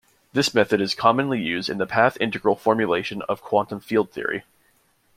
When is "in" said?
1.69-1.77